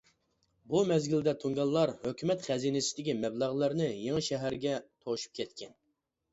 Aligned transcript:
بۇ 0.69 0.79
مەزگىلدە 0.91 1.33
تۇڭگانلار 1.43 1.93
ھۆكۈمەت 2.07 2.49
خەزىنىسىدىكى 2.49 3.17
مەبلەغلەرنى 3.21 3.93
يېڭىشەھەرگە 4.09 4.77
توشۇپ 5.07 5.41
كەتكەن. 5.43 5.81